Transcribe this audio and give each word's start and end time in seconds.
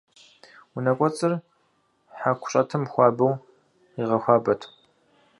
Унэкӏуэцӏыр 0.75 1.33
хьэку 2.19 2.49
щӏэтым 2.51 2.83
хуабэу 2.91 3.33
къигъэхуабэт. 3.93 4.61